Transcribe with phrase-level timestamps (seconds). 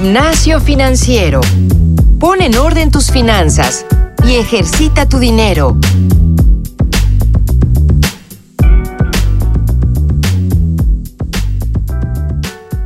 [0.00, 1.40] Gimnasio Financiero.
[2.20, 3.84] Pon en orden tus finanzas
[4.24, 5.76] y ejercita tu dinero.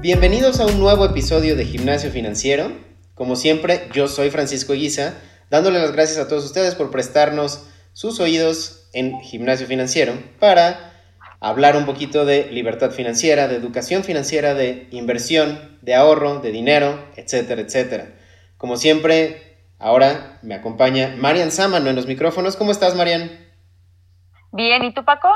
[0.00, 2.72] Bienvenidos a un nuevo episodio de Gimnasio Financiero.
[3.14, 5.12] Como siempre, yo soy Francisco Guisa,
[5.50, 10.91] dándole las gracias a todos ustedes por prestarnos sus oídos en Gimnasio Financiero para
[11.42, 17.04] hablar un poquito de libertad financiera, de educación financiera, de inversión, de ahorro, de dinero,
[17.16, 18.14] etcétera, etcétera.
[18.56, 22.54] Como siempre, ahora me acompaña Marian Samano en los micrófonos.
[22.54, 23.32] ¿Cómo estás, Marian?
[24.52, 25.28] Bien, ¿y tú, Paco?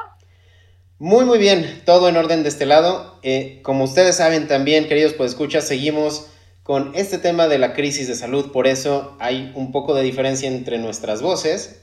[0.98, 3.18] Muy, muy bien, todo en orden de este lado.
[3.24, 6.30] Eh, como ustedes saben también, queridos pues escuchas, seguimos
[6.62, 10.48] con este tema de la crisis de salud, por eso hay un poco de diferencia
[10.48, 11.82] entre nuestras voces.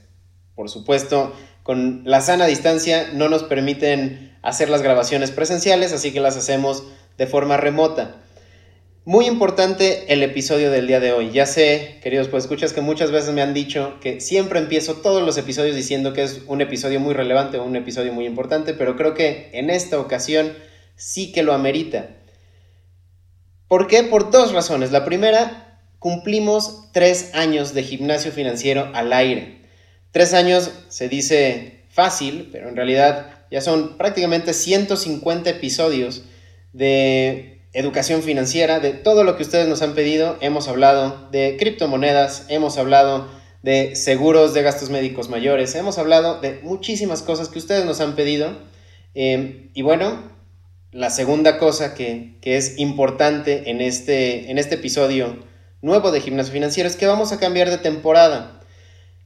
[0.56, 6.20] Por supuesto, con la sana distancia no nos permiten hacer las grabaciones presenciales, así que
[6.20, 6.84] las hacemos
[7.18, 8.18] de forma remota.
[9.06, 11.32] Muy importante el episodio del día de hoy.
[11.32, 15.22] Ya sé, queridos pues escuchas que muchas veces me han dicho que siempre empiezo todos
[15.24, 18.96] los episodios diciendo que es un episodio muy relevante o un episodio muy importante, pero
[18.96, 20.54] creo que en esta ocasión
[20.96, 22.12] sí que lo amerita.
[23.68, 24.04] ¿Por qué?
[24.04, 24.92] Por dos razones.
[24.92, 29.63] La primera, cumplimos tres años de gimnasio financiero al aire.
[30.14, 36.26] Tres años se dice fácil, pero en realidad ya son prácticamente 150 episodios
[36.72, 40.38] de educación financiera, de todo lo que ustedes nos han pedido.
[40.40, 43.28] Hemos hablado de criptomonedas, hemos hablado
[43.64, 48.16] de seguros de gastos médicos mayores, hemos hablado de muchísimas cosas que ustedes nos han
[48.16, 48.56] pedido.
[49.16, 50.32] Eh, y bueno,
[50.92, 55.40] la segunda cosa que, que es importante en este, en este episodio
[55.82, 58.60] nuevo de Gimnasio Financiero es que vamos a cambiar de temporada.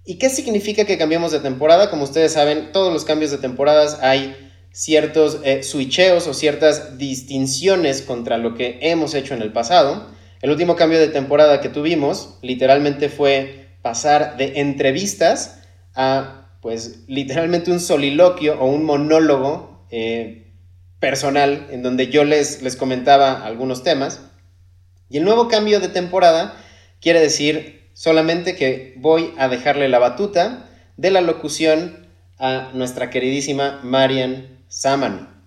[0.10, 1.90] ¿Y qué significa que cambiamos de temporada?
[1.90, 4.38] Como ustedes saben, todos los cambios de temporadas hay
[4.72, 10.08] ciertos eh, switcheos o ciertas distinciones contra lo que hemos hecho en el pasado.
[10.42, 15.60] El último cambio de temporada que tuvimos literalmente fue pasar de entrevistas
[15.94, 20.54] a pues literalmente un soliloquio o un monólogo eh,
[21.02, 24.22] personal en donde yo les, les comentaba algunos temas.
[25.10, 26.56] Y el nuevo cambio de temporada
[27.02, 33.80] quiere decir solamente que voy a dejarle la batuta de la locución a nuestra queridísima
[33.84, 35.42] Marian Saman.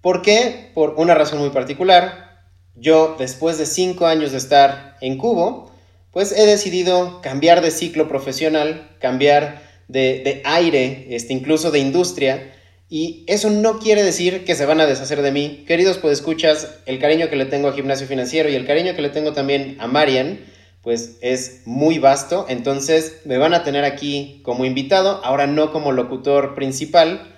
[0.00, 0.72] ¿Por qué?
[0.74, 2.42] Por una razón muy particular.
[2.74, 5.70] Yo, después de cinco años de estar en Cubo,
[6.10, 12.54] pues he decidido cambiar de ciclo profesional, cambiar de, aire, este, incluso de industria,
[12.88, 15.62] y eso no quiere decir que se van a deshacer de mí.
[15.64, 19.02] Queridos, pues escuchas el cariño que le tengo a Gimnasio Financiero y el cariño que
[19.02, 20.40] le tengo también a Marian,
[20.84, 22.46] pues es muy vasto.
[22.48, 27.34] Entonces me van a tener aquí como invitado, ahora no como locutor principal.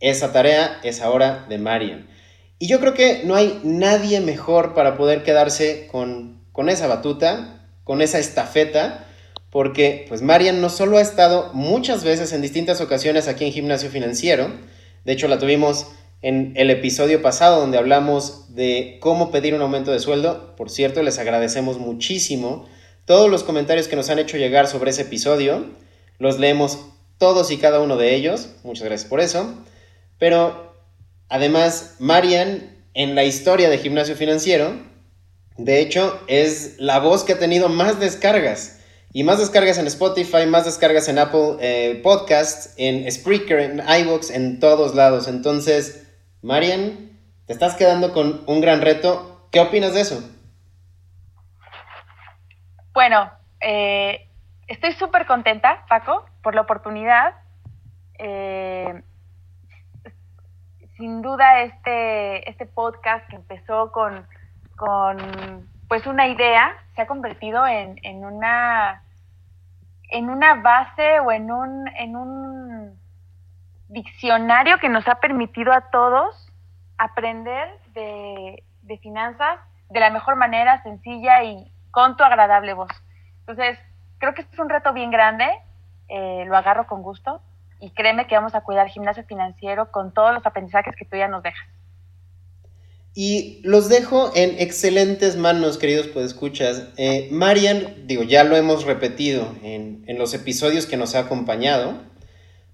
[0.00, 2.08] Esa tarea es ahora de Marian.
[2.58, 7.68] Y yo creo que no hay nadie mejor para poder quedarse con, con esa batuta,
[7.84, 9.06] con esa estafeta,
[9.50, 13.90] porque pues Marian no solo ha estado muchas veces en distintas ocasiones aquí en Gimnasio
[13.90, 14.50] Financiero,
[15.04, 15.86] de hecho la tuvimos
[16.20, 20.56] en el episodio pasado donde hablamos de cómo pedir un aumento de sueldo.
[20.56, 22.66] Por cierto, les agradecemos muchísimo
[23.08, 25.64] todos los comentarios que nos han hecho llegar sobre ese episodio.
[26.18, 26.78] Los leemos
[27.16, 28.50] todos y cada uno de ellos.
[28.64, 29.54] Muchas gracias por eso.
[30.18, 30.74] Pero
[31.30, 34.74] además, Marian, en la historia de Gimnasio Financiero,
[35.56, 38.80] de hecho, es la voz que ha tenido más descargas.
[39.14, 44.30] Y más descargas en Spotify, más descargas en Apple eh, Podcasts, en Spreaker, en iVoox,
[44.30, 45.28] en todos lados.
[45.28, 46.02] Entonces,
[46.42, 49.48] Marian, te estás quedando con un gran reto.
[49.50, 50.22] ¿Qué opinas de eso?
[52.98, 54.28] Bueno, eh,
[54.66, 57.32] estoy súper contenta, Paco, por la oportunidad.
[58.18, 59.04] Eh,
[60.96, 64.26] sin duda este, este podcast que empezó con,
[65.86, 69.04] pues una idea se ha convertido en, en, una
[70.10, 72.98] en una base o en un, en un
[73.86, 76.50] diccionario que nos ha permitido a todos
[76.96, 82.92] aprender de, de finanzas de la mejor manera, sencilla y, con tu agradable voz.
[83.40, 83.76] Entonces,
[84.18, 85.46] creo que es un reto bien grande,
[86.08, 87.42] eh, lo agarro con gusto
[87.80, 91.26] y créeme que vamos a cuidar gimnasio financiero con todos los aprendizajes que tú ya
[91.26, 91.66] nos dejas.
[93.14, 96.84] Y los dejo en excelentes manos, queridos pues escuchas.
[96.98, 101.94] Eh, Marian, digo, ya lo hemos repetido en, en los episodios que nos ha acompañado,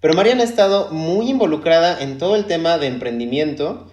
[0.01, 3.91] pero Marian ha estado muy involucrada en todo el tema de emprendimiento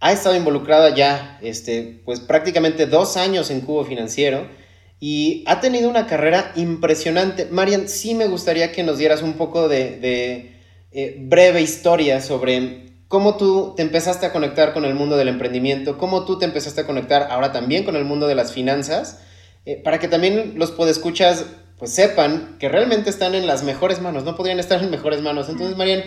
[0.00, 4.46] ha estado involucrada ya este, pues prácticamente dos años en Cubo Financiero
[5.00, 7.48] y ha tenido una carrera impresionante.
[7.50, 10.52] Marian, sí me gustaría que nos dieras un poco de,
[10.92, 15.96] eh, breve historia sobre cómo tú te empezaste a conectar con el mundo del emprendimiento,
[15.96, 19.24] cómo tú te empezaste a conectar ahora también con el mundo de las finanzas
[19.64, 21.46] eh, para que también los podescuchas
[21.78, 25.48] pues sepan que realmente están en las mejores manos, no podrían estar en mejores manos.
[25.48, 26.02] Entonces, Marian,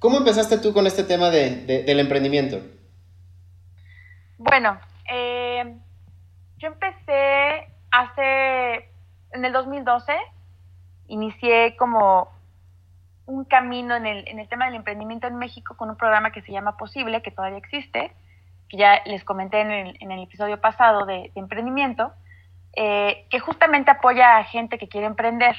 [0.00, 2.60] ¿cómo empezaste tú con este tema del emprendimiento?
[4.36, 5.76] Bueno, eh,
[6.58, 7.51] yo empecé
[8.02, 8.88] hace,
[9.32, 10.12] en el 2012,
[11.08, 12.28] inicié como
[13.26, 16.42] un camino en el, en el tema del emprendimiento en México con un programa que
[16.42, 18.12] se llama Posible, que todavía existe,
[18.68, 22.12] que ya les comenté en el, en el episodio pasado de, emprendimiento,
[22.74, 25.56] eh, que justamente apoya a gente que quiere emprender.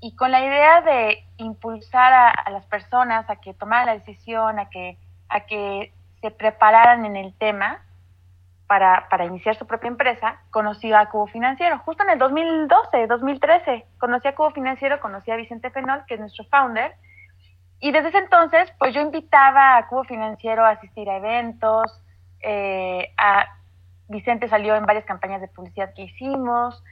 [0.00, 4.68] Y con la idea de impulsar a, las personas a que tomaran la decisión, a
[4.68, 4.98] que,
[5.28, 7.85] a que se prepararan en el tema
[8.66, 11.78] para, para iniciar su propia empresa, conocí a Cubo Financiero.
[11.80, 16.20] Justo en el 2012, 2013, conocí a Cubo Financiero, conocí a Vicente Fenol, que es
[16.20, 16.94] nuestro founder,
[17.78, 22.02] y desde ese entonces, pues yo invitaba a Cubo Financiero a asistir a eventos,
[22.40, 23.46] eh, a
[24.08, 26.82] Vicente salió en varias campañas de publicidad que hicimos,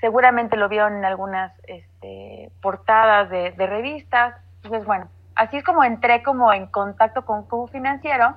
[0.00, 4.34] seguramente lo vio en algunas este, portadas de, revistas.
[4.56, 8.34] Entonces, bueno, así es como entré como en contacto con Cubo Financiero.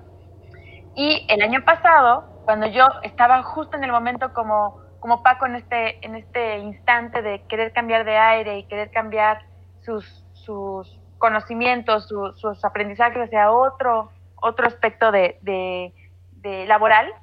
[0.95, 5.55] Y el año pasado, cuando yo estaba justo en el momento como, como Paco en
[5.55, 9.45] este, en este instante de querer cambiar de aire y querer cambiar
[9.81, 17.13] sus, sus conocimientos, sus aprendizajes hacia otro, otro aspecto de, de laboral,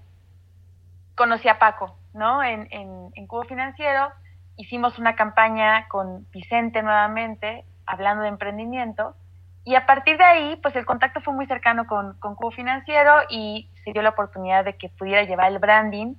[1.15, 2.43] conocí a Paco, ¿no?
[2.43, 4.11] En, en, Cubo Financiero
[4.59, 9.17] hicimos una campaña con Vicente nuevamente, hablando de emprendimiento,
[9.64, 13.14] y a partir de ahí, pues el contacto fue muy cercano con, con Cubo Financiero
[13.31, 16.14] y se dio la oportunidad de que pudiera llevar el branding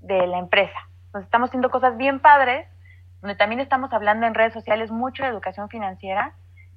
[0.00, 0.78] de la empresa.
[1.06, 2.66] Entonces estamos haciendo cosas bien padres,
[3.22, 6.34] donde también estamos hablando en redes sociales mucho de educación financiera.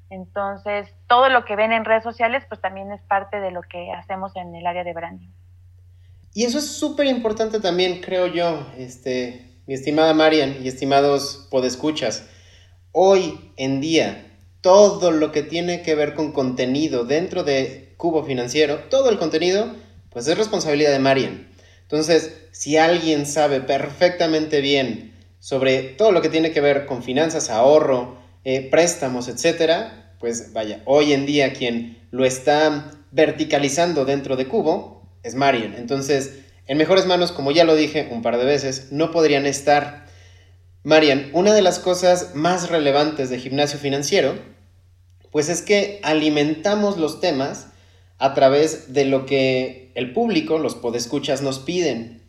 [0.09, 3.91] Entonces, todo lo que ven en redes sociales, pues también es parte de lo que
[3.91, 5.29] hacemos en el área de branding.
[6.33, 12.29] Y eso es súper importante también, creo yo, este, mi estimada Marian y estimados podescuchas.
[12.91, 14.34] Hoy en día,
[14.65, 19.67] todo lo que tiene que ver con contenido dentro de Cubo Financiero, todo el contenido,
[20.09, 21.47] pues es responsabilidad de Marian.
[21.83, 27.51] Entonces, si alguien sabe perfectamente bien sobre todo lo que tiene que ver con finanzas,
[27.51, 34.47] ahorro, eh, préstamos, etcétera, pues vaya, hoy en día quien lo está verticalizando dentro de
[34.47, 35.75] Cubo es Marian.
[35.75, 40.07] Entonces, en mejores manos, como ya lo dije un par de veces, no podrían estar.
[40.81, 44.54] Marian, una de las cosas más relevantes de gimnasio financiero,
[45.35, 47.69] pues es que alimentamos los temas
[48.19, 52.23] a través de lo que el público, los podescuchas, nos piden.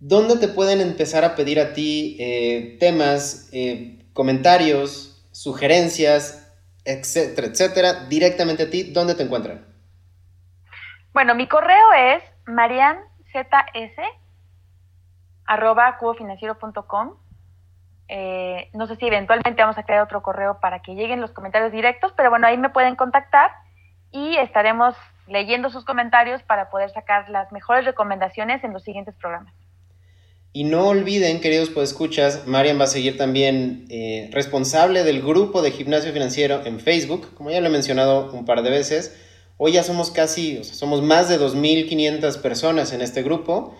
[0.00, 6.52] ¿Dónde te pueden empezar a pedir a ti eh, temas, eh, comentarios, sugerencias,
[6.84, 8.82] etcétera, etcétera, directamente a ti?
[8.82, 9.64] ¿Dónde te encuentran?
[11.12, 13.06] Bueno, mi correo es marianzs.
[18.08, 21.72] Eh, no sé si eventualmente vamos a crear otro correo para que lleguen los comentarios
[21.72, 23.50] directos, pero bueno, ahí me pueden contactar
[24.10, 24.94] y estaremos
[25.26, 29.54] leyendo sus comentarios para poder sacar las mejores recomendaciones en los siguientes programas.
[30.56, 35.72] Y no olviden, queridos podescuchas, Marian va a seguir también eh, responsable del grupo de
[35.72, 39.16] gimnasio financiero en Facebook, como ya lo he mencionado un par de veces.
[39.56, 43.74] Hoy ya somos casi, o sea, somos más de 2.500 personas en este grupo,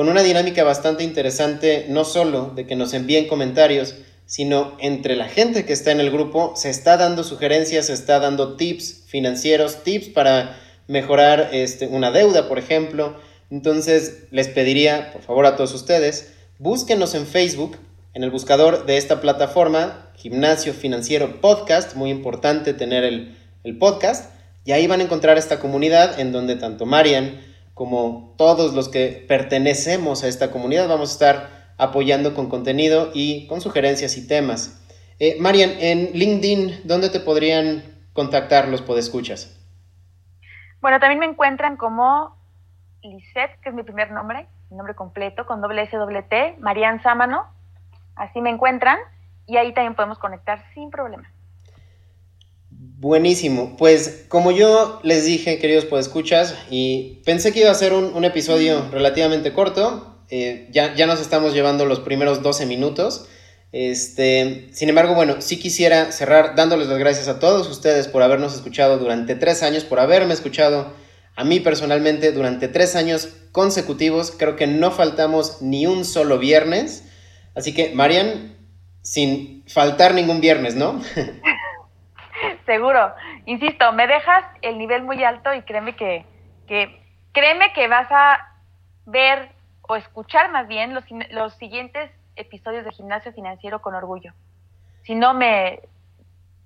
[0.00, 5.28] con una dinámica bastante interesante, no solo de que nos envíen comentarios, sino entre la
[5.28, 9.84] gente que está en el grupo se está dando sugerencias, se está dando tips financieros,
[9.84, 13.14] tips para mejorar este, una deuda, por ejemplo.
[13.50, 17.76] Entonces les pediría, por favor, a todos ustedes, búsquenos en Facebook,
[18.14, 24.32] en el buscador de esta plataforma, Gimnasio Financiero Podcast, muy importante tener el, el podcast
[24.64, 27.49] y ahí van a encontrar esta comunidad en donde tanto Marian
[27.80, 33.46] como todos los que pertenecemos a esta comunidad vamos a estar apoyando con contenido y
[33.46, 34.86] con sugerencias y temas.
[35.18, 37.82] Eh, Marian, en LinkedIn, ¿dónde te podrían
[38.12, 39.58] contactar los podescuchas?
[40.82, 42.36] Bueno, también me encuentran como
[43.02, 47.02] Lisette, que es mi primer nombre, mi nombre completo, con doble S, doble T, Marian
[47.02, 47.46] Sámano.
[48.14, 48.98] Así me encuentran
[49.46, 51.32] y ahí también podemos conectar sin problema.
[52.82, 53.76] Buenísimo.
[53.76, 58.88] Pues como yo les dije, queridos podescuchas, y pensé que iba a ser un, episodio
[58.90, 63.26] relativamente corto, eh, ya, ya nos estamos llevando los primeros 12 minutos.
[63.72, 68.54] Este, sin embargo, bueno, sí quisiera cerrar dándoles las gracias a todos ustedes por habernos
[68.54, 70.94] escuchado durante tres años, por haberme escuchado
[71.36, 74.30] a mí personalmente durante tres años consecutivos.
[74.30, 77.04] Creo que no faltamos ni un solo viernes.
[77.54, 78.56] Así que, Marian,
[79.02, 81.02] sin faltar ningún viernes, ¿no?
[82.70, 83.12] Seguro.
[83.46, 86.24] Insisto, me dejas el nivel muy alto y créeme que,
[87.32, 88.38] créeme que vas a
[89.06, 89.48] ver
[89.82, 94.34] o escuchar más bien los, los siguientes episodios de Gimnasio Financiero con orgullo.
[95.02, 95.80] Si no, me,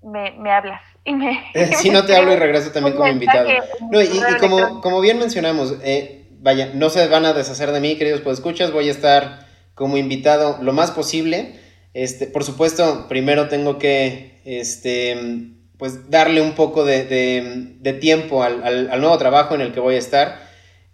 [0.03, 0.83] me, hablas.
[1.07, 1.43] Y me,
[1.79, 3.49] si no te hablo y regreso también como invitado.
[3.91, 7.97] No, y, como, como bien mencionamos, eh, vaya, no se van a deshacer de mí,
[7.97, 11.59] queridos pues escuchas, voy a estar como invitado lo más posible.
[11.95, 19.19] Este, por supuesto, primero tengo que este, pues darle un poco de, tiempo al, nuevo
[19.19, 20.45] trabajo en el que voy a estar.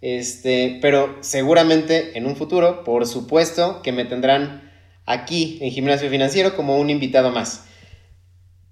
[0.01, 4.71] Este, pero seguramente en un futuro, por supuesto, que me tendrán
[5.05, 7.65] aquí en Gimnasio Financiero como un invitado más.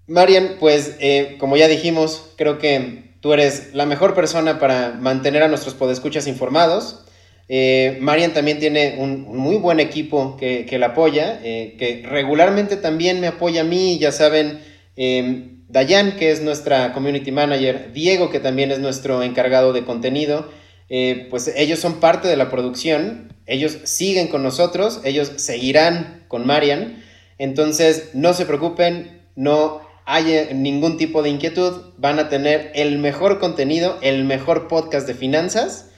[0.08, 5.44] Marian, pues eh, como ya dijimos, creo que tú eres la mejor persona para mantener
[5.44, 7.06] a nuestros podescuchas informados.
[7.52, 12.78] Eh, Marian también tiene un, muy buen equipo que, que la apoya, eh, que regularmente
[12.78, 14.62] también me apoya a mí, ya saben,
[14.96, 20.50] eh, Dayan, que es nuestra community manager, Diego, que también es nuestro encargado de contenido,
[20.90, 26.48] eh, pues ellos son parte de la producción, ellos siguen con nosotros, ellos seguirán con
[26.48, 27.04] Marian,
[27.38, 33.40] entonces no se preocupen, no hay ningún tipo de inquietud, van a tener el mejor
[33.40, 35.92] contenido, el mejor podcast de finanzas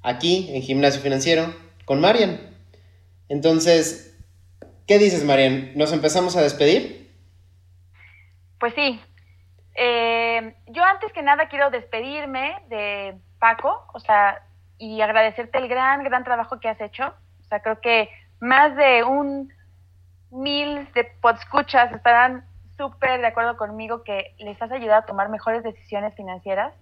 [0.00, 1.52] aquí en Gimnasio Financiero
[1.84, 2.40] con Marian.
[3.28, 4.16] Entonces,
[4.86, 5.72] ¿qué dices, Marian?
[5.74, 7.10] ¿Nos empezamos a despedir?
[8.60, 9.00] Pues sí.
[9.80, 14.42] Eh, yo antes que nada quiero despedirme de Paco, o sea,
[14.76, 17.14] y agradecerte el gran, gran trabajo que has hecho.
[17.40, 19.52] O sea, creo que más de un
[20.30, 22.44] mil de podscuchas estarán
[22.76, 26.74] súper de acuerdo conmigo que les has ayudado a tomar mejores decisiones financieras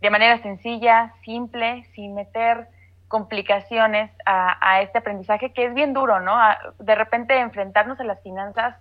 [0.00, 2.68] de manera sencilla, simple, sin meter
[3.08, 6.34] complicaciones a, este aprendizaje que es bien duro, ¿no?
[6.78, 8.74] de repente enfrentarnos a las finanzas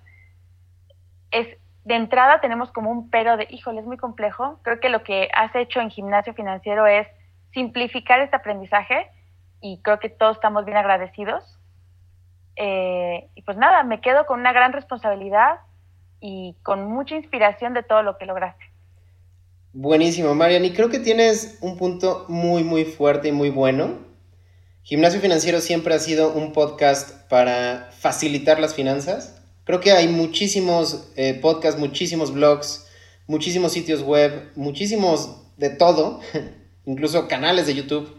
[1.31, 4.59] es, de entrada tenemos como un pero de, híjole, es muy complejo.
[4.63, 7.07] Creo que lo que has hecho en gimnasio financiero es
[7.53, 9.07] simplificar este aprendizaje
[9.61, 11.59] y creo que todos estamos bien agradecidos.
[12.55, 15.59] Eh, y pues nada, me quedo con una gran responsabilidad
[16.19, 18.63] y con mucha inspiración de todo lo que lograste.
[19.73, 20.65] Buenísimo, Marian.
[20.65, 23.99] Y creo que tienes un punto muy, muy fuerte y muy bueno.
[24.83, 29.40] Gimnasio Financiero siempre ha sido un podcast para facilitar las finanzas.
[29.71, 32.87] Creo que hay muchísimos eh, podcasts, muchísimos blogs,
[33.25, 36.19] muchísimos sitios web, muchísimos de todo,
[36.85, 38.13] incluso canales de YouTube,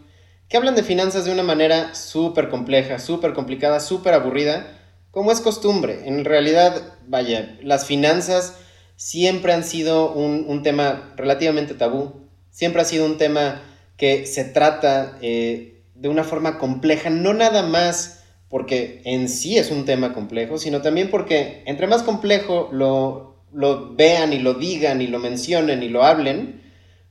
[0.49, 4.81] que hablan de finanzas de una manera súper compleja, súper complicada, súper aburrida,
[5.11, 6.07] como es costumbre.
[6.07, 8.55] En realidad, vaya, las finanzas
[8.95, 13.61] siempre han sido un, tema relativamente tabú, siempre ha sido un tema
[13.95, 18.22] que se trata eh, de una forma compleja, no nada más
[18.53, 23.95] porque en sí es un tema complejo, sino también porque entre más complejo lo, lo
[23.95, 26.61] vean y lo digan y lo mencionen y lo hablen,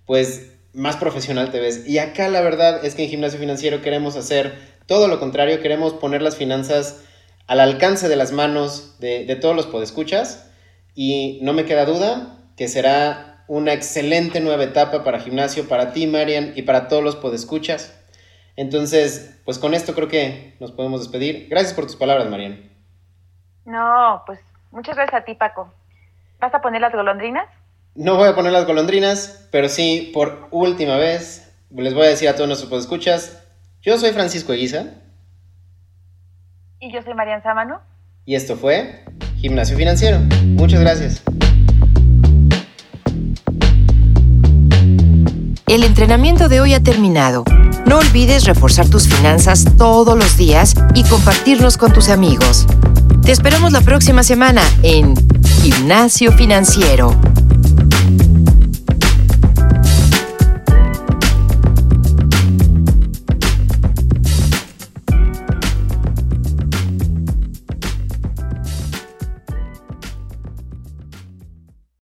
[0.06, 1.84] pues más profesional te ves.
[1.84, 4.54] Y acá la verdad es que en Gimnasio Financiero queremos hacer
[4.86, 7.00] todo lo contrario, queremos poner las finanzas
[7.48, 10.48] al alcance de las manos de, de todos los podescuchas
[10.94, 16.06] y no me queda duda que será una excelente nueva etapa para gimnasio, para ti,
[16.06, 17.94] Marian, y para todos los podescuchas.
[18.56, 21.48] Entonces, pues con esto creo que nos podemos despedir.
[21.48, 22.70] Gracias por tus palabras, Marian.
[23.64, 24.40] No, pues
[24.70, 25.72] muchas gracias a ti, Paco.
[26.40, 27.48] ¿Vas a poner las golondrinas?
[27.94, 32.28] No voy a poner las golondrinas, pero sí, por última vez, les voy a decir
[32.28, 33.42] a todos nuestros podescuchas,
[33.80, 34.86] yo soy Francisco Eguiza.
[36.80, 37.80] Y yo soy Marian Sámano.
[38.24, 39.04] Y esto fue
[39.36, 40.18] Gimnasio Financiero.
[40.44, 41.22] Muchas gracias.
[45.66, 47.44] El entrenamiento de hoy ha terminado.
[47.86, 52.66] No olvides reforzar tus finanzas todos los días y compartirlos con tus amigos.
[53.22, 55.14] Te esperamos la próxima semana en
[55.62, 57.14] Gimnasio Financiero.